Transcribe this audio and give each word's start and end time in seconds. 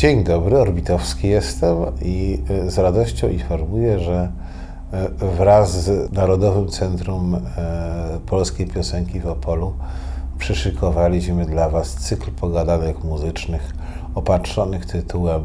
Dzień 0.00 0.24
dobry, 0.24 0.58
Orbitowski 0.58 1.28
jestem 1.28 1.76
i 2.02 2.42
e, 2.50 2.70
z 2.70 2.78
radością 2.78 3.28
informuję, 3.28 4.00
że 4.00 4.32
e, 4.92 5.08
wraz 5.36 5.84
z 5.84 6.12
Narodowym 6.12 6.68
Centrum 6.68 7.34
e, 7.34 7.40
Polskiej 8.26 8.66
Piosenki 8.66 9.20
w 9.20 9.26
Opolu 9.26 9.72
przyszykowaliśmy 10.38 11.46
dla 11.46 11.68
Was 11.68 11.94
cykl 11.94 12.30
pogadanek 12.30 13.04
muzycznych 13.04 13.74
opatrzonych 14.14 14.86
tytułem 14.86 15.44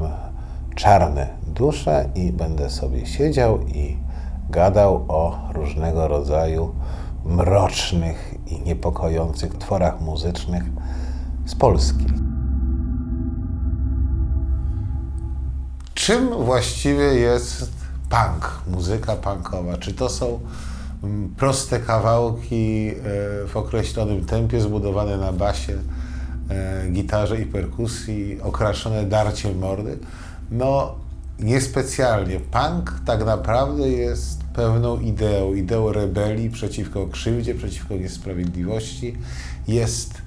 Czarne 0.76 1.28
dusze 1.48 2.10
i 2.16 2.32
będę 2.32 2.70
sobie 2.70 3.06
siedział 3.06 3.60
i 3.62 3.98
gadał 4.50 5.06
o 5.08 5.40
różnego 5.54 6.08
rodzaju 6.08 6.72
mrocznych 7.26 8.36
i 8.48 8.62
niepokojących 8.62 9.58
tworach 9.58 10.02
muzycznych 10.02 10.64
z 11.46 11.56
Polski. 11.56 12.25
Czym 16.06 16.30
właściwie 16.30 17.04
jest 17.04 17.72
punk, 18.10 18.62
muzyka 18.68 19.16
punkowa? 19.16 19.78
Czy 19.78 19.94
to 19.94 20.10
są 20.10 20.40
mm, 21.04 21.30
proste 21.38 21.80
kawałki 21.80 22.88
e, 22.88 22.94
w 23.48 23.52
określonym 23.54 24.26
tempie, 24.26 24.62
zbudowane 24.62 25.18
na 25.18 25.34
basie, 25.34 25.78
e, 26.50 26.90
gitarze 26.92 27.42
i 27.42 27.46
perkusji, 27.46 28.42
okraszone 28.42 29.06
darciem 29.06 29.58
mordy? 29.58 29.98
No, 30.52 30.96
niespecjalnie. 31.40 32.40
Punk 32.40 32.94
tak 33.06 33.26
naprawdę 33.26 33.90
jest 33.90 34.44
pewną 34.44 35.00
ideą, 35.00 35.54
ideą 35.54 35.92
rebelii 35.92 36.50
przeciwko 36.50 37.08
krzywdzie, 37.08 37.56
przeciwko 37.56 37.96
niesprawiedliwości. 37.96 39.18
Jest 39.68 40.22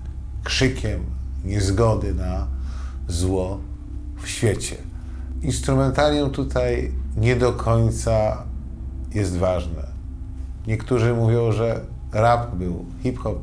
krzykiem 0.44 1.04
niezgody 1.44 2.14
na 2.14 2.46
zło 3.08 3.60
w 4.22 4.28
świecie. 4.28 4.87
Instrumentarium 5.42 6.30
tutaj 6.30 6.92
nie 7.16 7.36
do 7.36 7.52
końca 7.52 8.44
jest 9.14 9.36
ważne. 9.36 9.82
Niektórzy 10.66 11.14
mówią, 11.14 11.52
że 11.52 11.80
rap 12.12 12.54
był, 12.54 12.84
hip-hop 13.02 13.38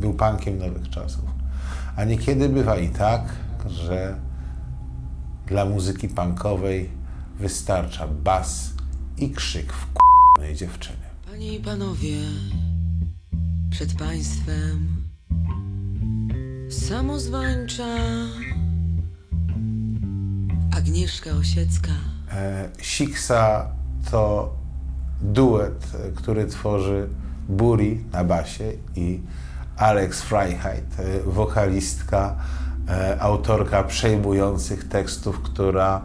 był 0.00 0.14
punkiem 0.14 0.58
nowych 0.58 0.90
czasów. 0.90 1.24
A 1.96 2.04
niekiedy 2.04 2.48
bywa 2.48 2.76
i 2.76 2.88
tak, 2.88 3.22
że 3.68 4.16
dla 5.46 5.64
muzyki 5.64 6.08
punkowej 6.08 6.90
wystarcza 7.38 8.08
bas 8.08 8.72
i 9.18 9.30
krzyk 9.30 9.72
w 9.72 9.86
k***nej 9.92 10.54
dziewczyny. 10.56 10.96
Panie 11.30 11.54
i 11.54 11.60
panowie, 11.60 12.16
przed 13.70 13.94
państwem 13.94 14.86
samozwańcza 16.70 17.98
Agnieszka 20.82 21.30
Osiecka. 21.30 21.92
E, 22.32 22.68
Siksa 22.80 23.66
to 24.10 24.54
duet, 25.20 25.86
który 26.14 26.46
tworzy 26.46 27.08
Buri 27.48 28.04
na 28.12 28.24
basie 28.24 28.72
i 28.96 29.20
Alex 29.76 30.22
Freiheit, 30.22 30.84
e, 30.98 31.20
wokalistka, 31.30 32.36
e, 32.88 33.20
autorka 33.20 33.82
przejmujących 33.82 34.88
tekstów, 34.88 35.40
która 35.40 36.02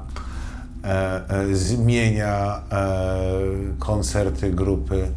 e, 0.83 1.29
e, 1.29 1.55
zmienia 1.55 2.61
e, 2.71 2.83
koncerty 3.79 4.51
grupy 4.51 5.11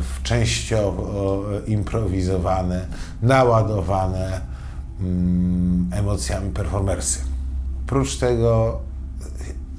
w 0.00 0.22
częściowo 0.22 1.42
improwizowane, 1.66 2.86
naładowane 3.22 4.40
mm, 5.00 5.90
emocjami 5.92 6.50
performersy. 6.50 7.29
Prócz 7.90 8.16
tego 8.16 8.80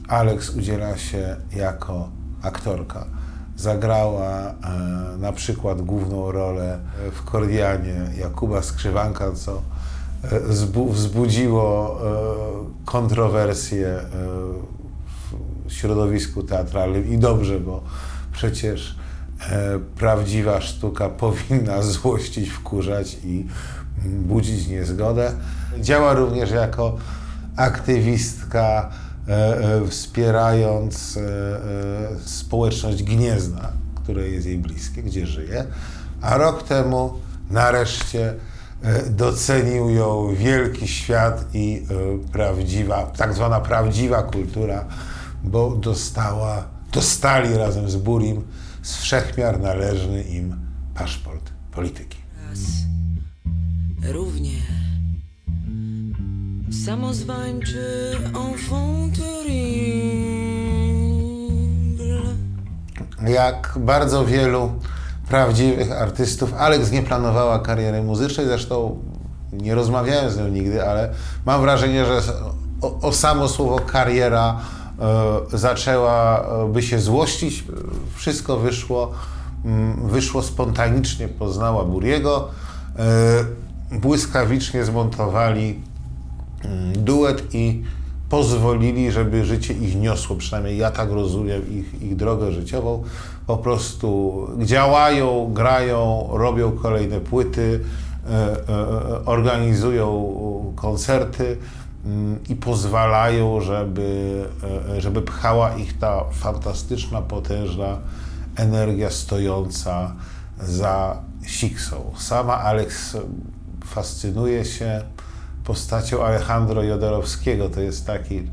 Alex 0.07 0.49
udziela 0.49 0.97
się 0.97 1.35
jako 1.55 2.09
aktorka. 2.41 3.05
Zagrała 3.57 4.29
e, 4.29 4.53
na 5.17 5.31
przykład 5.31 5.81
główną 5.81 6.31
rolę 6.31 6.79
w 7.11 7.23
Kordianie 7.23 8.01
Jakuba 8.17 8.61
Skrzywanka, 8.61 9.31
co 9.31 9.61
e, 10.23 10.39
zbu- 10.53 10.91
wzbudziło 10.91 11.99
e, 12.01 12.85
kontrowersje 12.85 13.87
e, 13.87 14.03
w 15.67 15.73
środowisku 15.73 16.43
teatralnym 16.43 17.07
i 17.09 17.17
dobrze, 17.17 17.59
bo 17.59 17.83
przecież 18.33 18.95
e, 19.49 19.79
prawdziwa 19.97 20.61
sztuka 20.61 21.09
powinna 21.09 21.81
złościć, 21.81 22.49
wkurzać 22.49 23.17
i 23.23 23.47
budzić 24.05 24.67
niezgodę. 24.67 25.31
Działa 25.79 26.13
również 26.13 26.51
jako 26.51 26.95
aktywistka, 27.55 28.89
e, 29.27 29.31
e, 29.31 29.87
wspierając 29.87 31.17
e, 31.17 31.21
społeczność 32.25 33.03
Gniezna, 33.03 33.71
które 34.03 34.27
jest 34.27 34.47
jej 34.47 34.57
bliskie, 34.57 35.03
gdzie 35.03 35.27
żyje. 35.27 35.65
A 36.21 36.37
rok 36.37 36.63
temu 36.63 37.13
nareszcie 37.49 38.33
docenił 39.09 39.89
ją 39.89 40.35
wielki 40.35 40.87
świat 40.87 41.45
i 41.53 41.85
prawdziwa, 42.31 43.05
tak 43.05 43.33
zwana 43.33 43.59
prawdziwa 43.59 44.23
kultura, 44.23 44.85
bo 45.43 45.75
dostała, 45.75 46.63
dostali 46.93 47.57
razem 47.57 47.89
z 47.89 47.95
Burim 47.95 48.41
z 48.81 48.95
wszechmiar 48.95 49.59
należny 49.59 50.23
im 50.23 50.55
paszport 50.95 51.51
polityki. 51.71 52.17
Raz 52.49 52.59
równie 54.13 54.70
samozwańczy 56.85 58.17
enfant 58.27 59.17
terrible. 59.17 59.81
Jak 63.27 63.73
bardzo 63.79 64.25
wielu 64.25 64.71
prawdziwych 65.29 65.91
artystów, 65.91 66.53
Alex 66.53 66.91
nie 66.91 67.03
planowała 67.03 67.59
kariery 67.59 68.03
muzycznej, 68.03 68.45
zresztą 68.45 68.99
nie 69.53 69.75
rozmawiałem 69.75 70.31
z 70.31 70.37
nią 70.37 70.47
nigdy, 70.47 70.87
ale 70.87 71.13
mam 71.45 71.61
wrażenie, 71.61 72.05
że 72.05 72.21
o, 72.81 72.99
o 72.99 73.13
samo 73.13 73.47
słowo 73.47 73.79
kariera 73.79 74.59
e, 75.53 75.57
zaczęłaby 75.57 76.81
się 76.81 76.99
złościć. 76.99 77.63
Wszystko 78.15 78.57
wyszło, 78.57 79.11
mm, 79.65 80.07
wyszło 80.09 80.43
spontanicznie, 80.43 81.27
poznała 81.27 81.85
Buriego, 81.85 82.47
e, 83.91 83.99
błyskawicznie 83.99 84.85
zmontowali 84.85 85.90
duet 86.95 87.55
i 87.55 87.83
pozwolili, 88.31 89.11
żeby 89.11 89.45
życie 89.45 89.73
ich 89.73 89.99
niosło, 89.99 90.35
przynajmniej 90.35 90.77
ja 90.77 90.91
tak 90.91 91.11
rozumiem 91.11 91.61
ich, 91.69 92.01
ich 92.01 92.15
drogę 92.15 92.51
życiową. 92.51 93.03
Po 93.47 93.57
prostu 93.57 94.47
działają, 94.59 95.53
grają, 95.53 96.27
robią 96.31 96.71
kolejne 96.71 97.19
płyty, 97.19 97.79
e, 98.29 98.33
e, 98.33 99.25
organizują 99.25 100.33
koncerty 100.75 101.57
mm, 102.05 102.39
i 102.49 102.55
pozwalają, 102.55 103.61
żeby, 103.61 104.43
żeby 104.97 105.21
pchała 105.21 105.75
ich 105.75 105.99
ta 105.99 106.23
fantastyczna, 106.31 107.21
potężna 107.21 107.97
energia 108.55 109.09
stojąca 109.09 110.15
za 110.59 111.17
Siksą. 111.45 112.11
Sama 112.17 112.57
Alex 112.57 113.17
fascynuje 113.85 114.65
się 114.65 115.01
postacią 115.63 116.23
Alejandro 116.23 116.83
Jodorowskiego. 116.83 117.69
To 117.69 117.81
jest 117.81 118.07
taki 118.07 118.37
mm, 118.37 118.49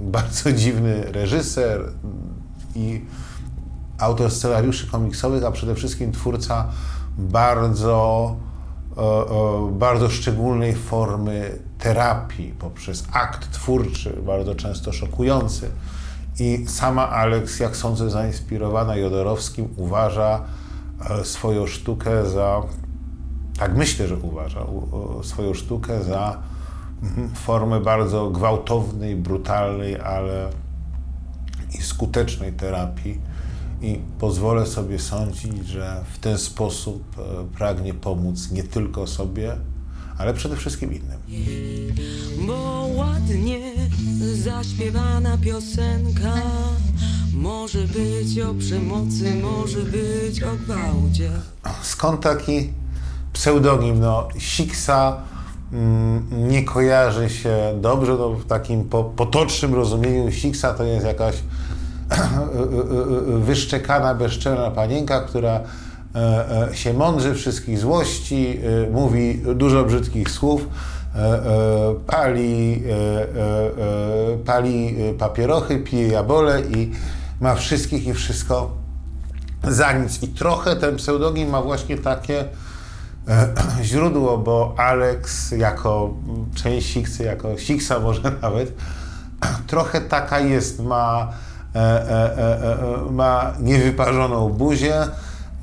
bardzo 0.00 0.52
dziwny 0.52 1.12
reżyser 1.12 1.92
i 2.74 3.04
autor 3.98 4.30
scenariuszy 4.30 4.86
komiksowych, 4.86 5.44
a 5.44 5.50
przede 5.50 5.74
wszystkim 5.74 6.12
twórca 6.12 6.68
bardzo, 7.18 8.36
e, 8.96 9.00
e, 9.00 9.72
bardzo 9.72 10.10
szczególnej 10.10 10.74
formy 10.74 11.58
terapii 11.78 12.54
poprzez 12.58 13.04
akt 13.12 13.50
twórczy, 13.50 14.16
bardzo 14.26 14.54
często 14.54 14.92
szokujący. 14.92 15.70
I 16.38 16.64
sama 16.68 17.08
Alex, 17.08 17.60
jak 17.60 17.76
sądzę, 17.76 18.10
zainspirowana 18.10 18.96
Jodorowskim, 18.96 19.68
uważa 19.76 20.40
e, 21.10 21.24
swoją 21.24 21.66
sztukę 21.66 22.30
za 22.30 22.62
tak 23.58 23.76
myślę, 23.76 24.08
że 24.08 24.16
uważa 24.16 24.66
swoją 25.22 25.54
sztukę 25.54 26.04
za 26.04 26.42
mhm, 27.02 27.30
formę 27.34 27.80
bardzo 27.80 28.30
gwałtownej, 28.30 29.16
brutalnej, 29.16 30.00
ale 30.00 30.50
i 31.78 31.82
skutecznej 31.82 32.52
terapii. 32.52 33.20
I 33.82 34.00
pozwolę 34.18 34.66
sobie 34.66 34.98
sądzić, 34.98 35.68
że 35.68 36.04
w 36.12 36.18
ten 36.18 36.38
sposób 36.38 37.02
e, 37.18 37.56
pragnie 37.56 37.94
pomóc 37.94 38.50
nie 38.50 38.62
tylko 38.62 39.06
sobie, 39.06 39.56
ale 40.18 40.34
przede 40.34 40.56
wszystkim 40.56 40.94
innym. 40.94 41.18
Bo 42.46 42.88
ładnie 42.94 43.72
zaśpiewana 44.34 45.38
piosenka 45.38 46.42
może 47.34 47.78
być 47.78 48.40
o 48.40 48.54
przemocy, 48.54 49.34
może 49.42 49.78
być 49.78 50.42
o 50.42 50.56
gwałcie. 50.56 51.30
Skąd 51.82 52.20
taki 52.20 52.70
pseudonim? 53.36 54.00
No, 54.00 54.28
Siksa 54.38 55.16
mm, 55.72 56.48
nie 56.48 56.64
kojarzy 56.64 57.30
się 57.30 57.56
dobrze, 57.80 58.12
no, 58.18 58.30
w 58.30 58.44
takim 58.44 58.84
po, 58.84 59.04
potocznym 59.04 59.74
rozumieniu 59.74 60.32
Siksa 60.32 60.74
to 60.74 60.84
jest 60.84 61.06
jakaś 61.06 61.34
wyszczekana, 63.48 64.14
bezczelna 64.14 64.70
panienka, 64.70 65.20
która 65.20 65.60
e, 66.14 66.68
e, 66.70 66.76
się 66.76 66.94
mądrzy, 66.94 67.34
wszystkich 67.34 67.78
złości, 67.78 68.60
e, 68.86 68.90
mówi 68.90 69.42
dużo 69.54 69.84
brzydkich 69.84 70.30
słów, 70.30 70.68
pali, 72.06 72.82
pali 74.44 74.96
papierochy, 75.18 75.78
pije 75.78 76.08
jabole 76.08 76.60
i 76.60 76.92
ma 77.40 77.54
wszystkich 77.54 78.06
i 78.06 78.14
wszystko 78.14 78.70
za 79.68 79.92
nic. 79.92 80.22
I 80.22 80.28
trochę 80.28 80.76
ten 80.76 80.96
pseudonim 80.96 81.50
ma 81.50 81.62
właśnie 81.62 81.98
takie 81.98 82.44
źródło, 83.82 84.38
bo 84.38 84.74
Alex 84.76 85.50
jako 85.50 86.14
część 86.54 86.92
Siksy, 86.92 87.24
jako 87.24 87.58
Siksa 87.58 88.00
może 88.00 88.20
nawet, 88.42 88.72
trochę 89.66 90.00
taka 90.00 90.40
jest, 90.40 90.80
ma, 90.80 91.32
e, 91.74 91.78
e, 91.78 92.38
e, 92.38 92.62
e, 92.62 93.10
ma 93.10 93.52
niewyparzoną 93.60 94.48
buzię, 94.48 94.94
e, 94.96 95.08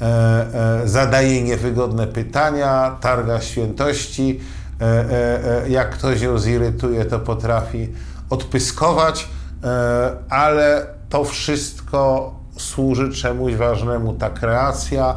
e, 0.01 0.87
zadaje 0.87 1.43
niewygodne 1.43 2.07
pytania, 2.07 2.97
targa 3.01 3.41
świętości, 3.41 4.39
e, 4.81 4.85
e, 4.85 5.63
e, 5.65 5.69
jak 5.69 5.89
ktoś 5.89 6.21
ją 6.21 6.37
zirytuje, 6.37 7.05
to 7.05 7.19
potrafi 7.19 7.93
odpyskować, 8.29 9.29
e, 9.63 10.11
ale 10.29 10.85
to 11.09 11.23
wszystko 11.23 12.33
służy 12.57 13.11
czemuś 13.11 13.55
ważnemu. 13.55 14.13
Ta 14.13 14.29
kreacja 14.29 15.15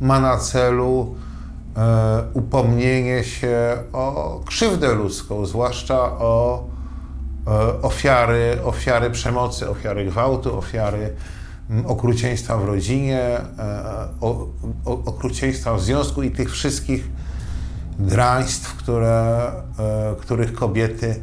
ma 0.00 0.20
na 0.20 0.36
celu 0.36 1.14
e, 1.26 1.29
upomnienie 2.34 3.24
się 3.24 3.76
o 3.92 4.40
krzywdę 4.46 4.94
ludzką, 4.94 5.46
zwłaszcza 5.46 6.00
o 6.02 6.64
e, 7.46 7.82
ofiary, 7.82 8.58
ofiary 8.64 9.10
przemocy, 9.10 9.70
ofiary 9.70 10.04
gwałtu, 10.04 10.58
ofiary 10.58 11.14
okrucieństwa 11.86 12.56
w 12.56 12.64
rodzinie, 12.64 13.20
e, 13.20 13.44
o, 14.20 14.46
o, 14.84 15.04
okrucieństwa 15.04 15.74
w 15.74 15.82
związku 15.82 16.22
i 16.22 16.30
tych 16.30 16.52
wszystkich 16.52 17.08
draństw, 17.98 18.74
które, 18.76 19.52
e, 19.78 20.16
których 20.20 20.52
kobiety 20.52 21.06
e, 21.10 21.20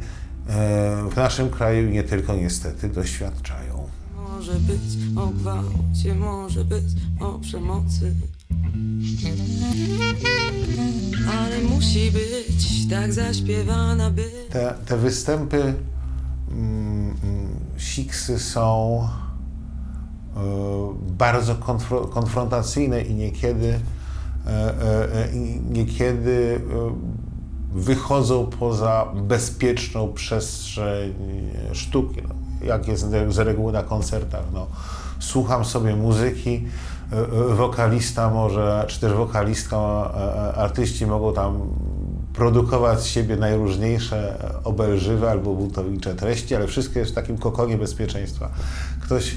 w 1.10 1.16
naszym 1.16 1.50
kraju 1.50 1.88
i 1.88 1.92
nie 1.92 2.02
tylko 2.02 2.34
niestety 2.34 2.88
doświadczają. 2.88 3.88
Może 4.16 4.52
być 4.52 4.98
o 5.16 5.26
gwałcie, 5.26 6.14
może 6.14 6.64
być 6.64 6.84
o 7.20 7.38
przemocy. 7.38 8.14
Musi 11.88 12.10
być 12.10 12.88
tak 12.90 13.12
zaśpiewana, 13.12 14.10
by 14.10 14.30
Te, 14.50 14.74
te 14.86 14.96
występy 14.96 15.74
mm, 16.50 17.16
mm, 17.24 17.48
Siksy 17.76 18.38
są 18.38 19.00
e, 20.36 20.40
bardzo 21.00 21.54
konfro, 21.54 22.00
konfrontacyjne 22.00 23.02
i 23.02 23.14
niekiedy, 23.14 23.80
e, 24.46 24.50
e, 24.50 25.24
e, 25.24 25.34
niekiedy 25.70 26.60
e, 26.60 27.78
wychodzą 27.78 28.46
poza 28.46 29.12
bezpieczną 29.14 30.12
przestrzeń 30.12 31.14
sztuki. 31.72 32.20
Jak 32.62 32.88
jest 32.88 33.10
z 33.28 33.38
reguły 33.38 33.72
na 33.72 33.82
koncertach. 33.82 34.42
No, 34.52 34.66
słucham 35.18 35.64
sobie 35.64 35.96
muzyki, 35.96 36.64
e, 37.12 37.16
e, 37.16 37.54
wokalista 37.54 38.30
może, 38.30 38.84
czy 38.88 39.00
też 39.00 39.12
wokalistka, 39.12 39.76
e, 39.76 40.54
artyści 40.54 41.06
mogą 41.06 41.32
tam 41.32 41.60
produkować 42.34 43.00
z 43.00 43.06
siebie 43.06 43.36
najróżniejsze 43.36 44.38
obelżywe 44.64 45.30
albo 45.30 45.54
buntownicze 45.54 46.14
treści, 46.14 46.54
ale 46.54 46.66
wszystko 46.66 46.98
jest 46.98 47.12
w 47.12 47.14
takim 47.14 47.38
kokonie 47.38 47.78
bezpieczeństwa. 47.78 48.50
Ktoś, 49.02 49.36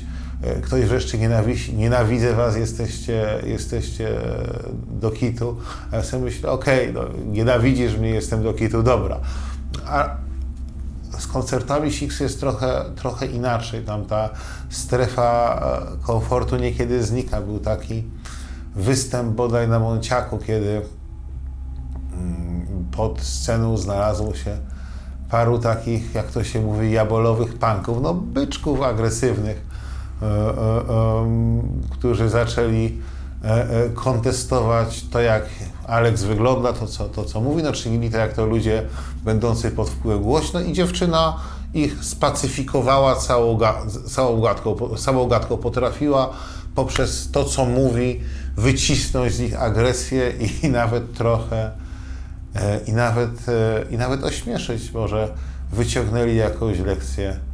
ktoś 0.61 0.85
wreszcie 0.85 1.17
nienawidzi, 1.17 1.73
nienawidzę 1.73 2.33
was, 2.33 2.55
jesteście, 2.55 3.39
jesteście 3.45 4.09
do 5.01 5.11
kitu, 5.11 5.57
a 5.91 5.95
ja 5.95 6.03
sobie 6.03 6.23
myślę, 6.23 6.51
okej, 6.51 6.93
no, 6.93 7.01
nienawidzisz 7.25 7.97
mnie, 7.97 8.09
jestem 8.09 8.43
do 8.43 8.53
kitu, 8.53 8.83
dobra. 8.83 9.19
A 9.85 10.09
koncertami 11.33 11.91
Six 11.91 12.19
jest 12.19 12.39
trochę, 12.39 12.85
trochę 12.95 13.25
inaczej. 13.25 13.83
Tam 13.83 14.05
ta 14.05 14.29
strefa 14.69 15.61
e, 16.01 16.05
komfortu 16.05 16.57
niekiedy 16.57 17.03
znika. 17.03 17.41
Był 17.41 17.59
taki 17.59 18.03
występ 18.75 19.35
bodaj 19.35 19.67
na 19.67 19.79
Monciaku, 19.79 20.37
kiedy 20.37 20.81
mm, 22.13 22.85
pod 22.91 23.21
sceną 23.21 23.77
znalazło 23.77 24.35
się 24.35 24.57
paru 25.29 25.59
takich, 25.59 26.15
jak 26.15 26.31
to 26.31 26.43
się 26.43 26.61
mówi, 26.61 26.91
jabolowych 26.91 27.53
punków, 27.53 28.01
no 28.01 28.13
byczków 28.13 28.81
agresywnych, 28.81 29.65
e, 30.21 30.25
e, 30.25 30.51
którzy 31.89 32.29
zaczęli 32.29 32.97
kontestować 33.93 35.05
to, 35.11 35.21
jak 35.21 35.43
Alex 35.87 36.23
wygląda, 36.23 36.73
to 36.73 36.87
co, 36.87 37.09
to, 37.09 37.25
co 37.25 37.41
mówi, 37.41 37.63
no 37.63 37.71
czynili 37.71 38.09
to, 38.09 38.17
jak 38.17 38.33
to 38.33 38.45
ludzie 38.45 38.83
będący 39.23 39.71
pod 39.71 39.89
wpływem 39.89 40.21
głośno 40.21 40.61
i 40.61 40.73
dziewczyna 40.73 41.37
ich 41.73 42.05
spacyfikowała 42.05 43.15
całą, 43.15 43.59
całą, 44.07 44.41
gadką, 44.41 44.95
całą 44.97 45.27
gadką, 45.27 45.57
potrafiła 45.57 46.33
poprzez 46.75 47.31
to, 47.31 47.45
co 47.45 47.65
mówi, 47.65 48.21
wycisnąć 48.57 49.33
z 49.33 49.39
nich 49.39 49.61
agresję 49.61 50.33
i, 50.63 50.69
nawet 50.69 51.13
trochę 51.13 51.71
e, 52.55 52.79
i 52.87 52.93
nawet, 52.93 53.49
e, 53.49 53.85
i 53.91 53.97
nawet 53.97 54.23
ośmieszyć, 54.23 54.91
może 54.93 55.29
wyciągnęli 55.71 56.35
jakąś 56.35 56.79
lekcję 56.79 57.29
e, 57.29 57.50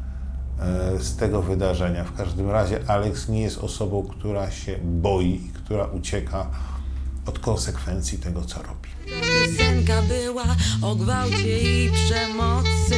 z 0.99 1.15
tego 1.15 1.41
wydarzenia. 1.41 2.03
W 2.03 2.13
każdym 2.13 2.49
razie 2.49 2.79
Alex 2.87 3.29
nie 3.29 3.41
jest 3.41 3.57
osobą, 3.57 4.03
która 4.03 4.51
się 4.51 4.79
boi 4.83 5.35
i 5.45 5.49
która 5.53 5.85
ucieka 5.85 6.47
od 7.25 7.39
konsekwencji 7.39 8.17
tego, 8.17 8.41
co 8.41 8.61
robi. 8.61 8.89
piosenka 9.05 10.01
była 10.01 10.45
o 10.81 10.95
gwałcie 10.95 11.59
i 11.59 11.91
przemocy. 11.91 12.97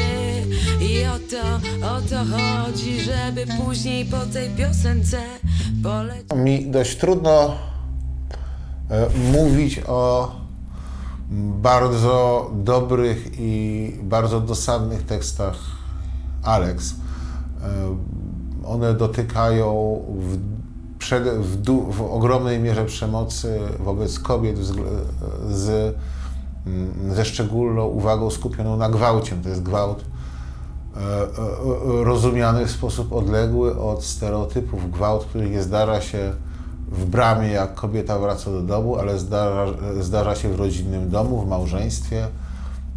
I 0.82 1.06
o 1.06 1.20
to, 1.20 1.56
o 1.88 2.02
to 2.02 2.38
chodzi, 2.38 3.02
żeby 3.02 3.46
później 3.66 4.06
po 4.06 4.26
tej 4.26 4.50
piosence 4.50 5.22
polecieć. 5.84 6.34
Mi 6.36 6.72
dość 6.72 6.98
trudno 6.98 7.56
e, 8.90 9.10
mówić 9.34 9.82
o 9.88 10.32
bardzo 11.62 12.52
dobrych 12.54 13.32
i 13.40 13.92
bardzo 14.04 14.42
dosadnych 14.42 15.06
tekstach 15.06 15.56
Alex. 16.44 16.96
E, 17.64 17.98
One 18.66 18.94
dotykają 18.94 20.00
w, 20.20 20.38
w, 21.40 21.94
w 21.94 22.02
ogromnej 22.02 22.60
mierze 22.60 22.86
przemocy 22.86 23.60
wobec 23.80 24.20
kobiet 24.20 24.60
wzgl- 24.60 24.84
z, 25.50 25.96
mm, 26.68 27.16
ze 27.16 27.26
szczególną 27.26 27.86
uwagą 27.86 28.30
skupioną 28.30 28.78
na 28.78 28.90
gwałcie. 28.90 29.36
To 29.44 29.50
jest 29.50 29.64
gwałt 29.64 30.04
e, 30.98 31.00
e, 31.00 32.04
rozumiany 32.04 32.66
w 32.66 32.72
sposób 32.72 33.14
odległy 33.14 33.80
od 33.80 34.04
stereotypów. 34.04 34.92
Gwałt, 34.92 35.26
który 35.26 35.50
nie 35.50 35.64
zdarza 35.64 36.02
się 36.02 36.34
w 36.92 37.06
bramie, 37.06 37.48
jak 37.48 37.76
kobieta 37.76 38.20
wraca 38.20 38.52
do 38.52 38.62
domu, 38.62 38.96
ale 38.96 39.20
zdarza, 39.20 39.74
zdarza 40.00 40.36
się 40.36 40.50
w 40.50 40.60
rodzinnym 40.60 41.10
domu, 41.10 41.42
w 41.42 41.48
małżeństwie, 41.48 42.28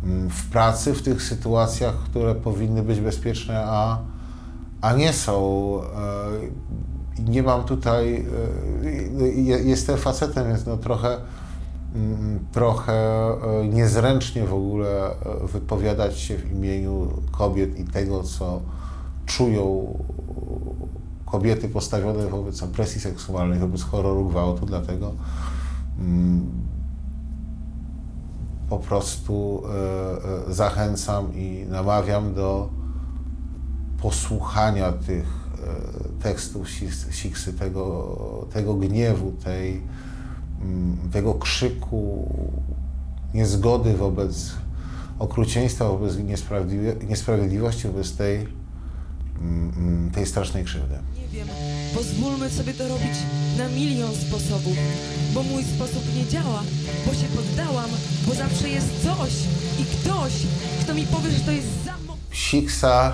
mm, 0.04 0.31
w 0.31 0.50
pracy, 0.50 0.95
w 0.95 1.02
tych 1.02 1.23
sytuacjach, 1.23 1.95
które 1.95 2.35
powinny 2.35 2.83
być 2.83 3.00
bezpieczne, 3.00 3.64
a, 3.66 3.99
a 4.82 4.92
nie 4.92 5.12
są. 5.12 5.36
E, 5.82 6.62
Nie 7.28 7.42
mam 7.42 7.64
tutaj, 7.64 8.26
e, 8.84 9.26
je- 9.28 9.58
jestem 9.58 9.96
facetem, 9.96 10.48
więc 10.48 10.66
no 10.66 10.76
trochę, 10.76 11.16
mm, 11.94 12.38
trochę 12.52 12.92
e, 12.92 13.66
niezręcznie 13.68 14.46
w 14.46 14.54
ogóle 14.54 15.10
wypowiadać 15.52 16.18
się 16.18 16.36
w 16.38 16.52
imieniu 16.52 17.08
kobiet 17.30 17.78
i 17.78 17.84
tego, 17.84 18.22
co 18.22 18.60
czują 19.26 19.98
kobiety 21.26 21.68
postawione 21.68 22.26
wobec 22.26 22.62
opresji 22.62 23.00
seksualnej, 23.00 23.58
wobec 23.58 23.82
horroru 23.82 24.28
gwałtu, 24.28 24.66
dlatego 24.66 25.12
mm, 25.98 26.46
po 28.70 28.78
prostu 28.78 29.62
zachęcam 30.48 31.34
i 31.34 31.66
namawiam 31.70 32.34
do 32.34 32.68
posłuchania 34.02 34.92
tych 34.92 35.25
e, 36.18 36.23
tekstów 36.23 36.66
Siks- 36.68 37.12
Siksy, 37.12 37.52
tego, 37.52 38.47
tego 38.52 38.75
gniewu, 38.75 39.32
tej, 39.44 39.80
mm, 40.62 40.97
tego 41.12 41.35
krzyku 41.35 42.28
niezgody 43.35 43.97
wobec 43.97 44.52
okrucieństwa, 45.18 45.88
wobec 45.88 46.14
niesprawiedliwości, 47.09 47.88
wobec 47.88 48.16
tej 48.16 48.49
mm, 49.40 50.11
tej 50.14 50.26
strasznej 50.26 50.64
krzywdy. 50.64 50.94
Nie 51.18 51.28
wiem, 51.28 51.49
pozwólmy 51.94 52.50
sobie 52.50 52.75
to 52.75 52.88
robić 52.88 53.16
na 53.59 53.68
milion 53.68 54.14
sposobów, 54.14 54.76
bo 55.35 55.42
mój 55.42 55.64
sposób 55.64 56.02
nie 56.16 56.26
działa, 56.26 56.62
bo 57.06 57.12
się 57.14 57.26
poddałam, 57.37 57.90
bo 58.26 58.35
zawsze 58.35 58.68
jest 58.68 59.02
coś 59.02 59.32
i 59.80 59.85
ktoś, 59.85 60.32
kto 60.80 60.94
mi 60.94 61.06
powie, 61.06 61.30
że 61.30 61.40
to 61.40 61.50
jest 61.50 61.68
za 61.85 61.92
Siksa 62.32 63.12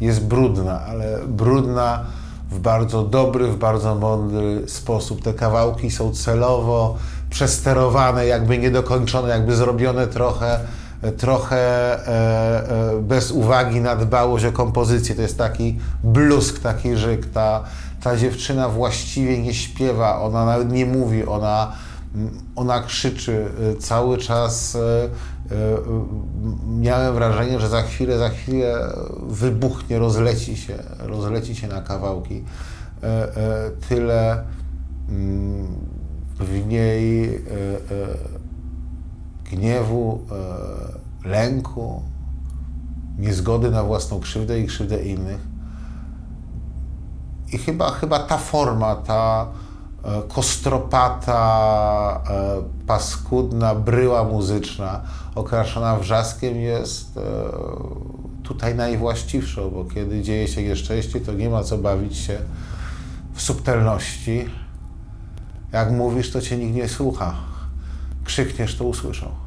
jest 0.00 0.24
brudna, 0.24 0.80
ale 0.80 1.18
brudna 1.26 2.04
w 2.50 2.58
bardzo 2.58 3.02
dobry, 3.02 3.46
w 3.46 3.56
bardzo 3.56 3.94
mądry 3.94 4.68
sposób. 4.68 5.22
Te 5.22 5.34
kawałki 5.34 5.90
są 5.90 6.12
celowo 6.12 6.96
przesterowane, 7.30 8.26
jakby 8.26 8.58
niedokończone, 8.58 9.28
jakby 9.28 9.56
zrobione 9.56 10.06
trochę, 10.06 10.60
trochę 11.16 11.58
e, 11.58 12.90
e, 12.92 13.00
bez 13.00 13.30
uwagi 13.30 13.80
na 13.80 13.96
dbałość 13.96 14.44
o 14.44 14.52
kompozycję. 14.52 15.14
To 15.14 15.22
jest 15.22 15.38
taki 15.38 15.78
blusk, 16.04 16.58
taki 16.58 16.96
żyk. 16.96 17.26
Ta, 17.26 17.64
ta 18.02 18.16
dziewczyna 18.16 18.68
właściwie 18.68 19.38
nie 19.38 19.54
śpiewa, 19.54 20.20
ona 20.20 20.44
nawet 20.44 20.72
nie 20.72 20.86
mówi, 20.86 21.26
ona 21.26 21.72
ona 22.56 22.82
krzyczy 22.82 23.46
y, 23.74 23.76
cały 23.76 24.18
czas. 24.18 24.74
y, 24.74 24.78
y, 24.78 25.58
Miałem 26.66 27.14
wrażenie, 27.14 27.60
że 27.60 27.68
za 27.68 27.82
chwilę, 27.82 28.18
za 28.18 28.28
chwilę 28.28 28.92
wybuchnie, 29.28 29.98
rozleci 29.98 30.56
się, 30.56 30.74
rozleci 30.98 31.56
się 31.56 31.68
na 31.68 31.82
kawałki. 31.82 32.44
Tyle 33.88 34.44
mm, 35.08 35.66
w 36.40 36.66
niej 36.66 37.44
gniewu, 39.50 40.20
lęku, 41.24 42.02
niezgody 43.18 43.70
na 43.70 43.82
własną 43.82 44.20
krzywdę 44.20 44.60
i 44.60 44.66
krzywdę 44.66 45.04
innych. 45.04 45.40
I 47.52 47.58
chyba, 47.58 47.90
chyba 47.90 48.18
ta 48.18 48.38
forma, 48.38 48.96
ta 48.96 49.46
kostropata, 50.28 51.40
e, 52.30 52.62
paskudna 52.86 53.74
bryła 53.74 54.24
muzyczna, 54.24 55.00
okraszona 55.34 55.96
wrzaskiem 55.96 56.56
jest 56.56 57.16
e, 57.16 57.20
tutaj 58.42 58.74
najwłaściwszą, 58.74 59.70
bo 59.70 59.84
kiedy 59.84 60.22
dzieje 60.22 60.48
się 60.48 60.62
nieszczęście, 60.62 61.20
to 61.20 61.32
nie 61.32 61.50
ma 61.50 61.62
co 61.62 61.78
bawić 61.78 62.16
się 62.16 62.38
w 63.34 63.42
subtelności. 63.42 64.48
Jak 65.72 65.90
mówisz, 65.90 66.30
to 66.30 66.40
cię 66.40 66.56
nikt 66.56 66.74
nie 66.74 66.88
słucha. 66.88 67.34
Krzykniesz, 68.24 68.76
to 68.76 68.84
usłyszą. 68.84 69.43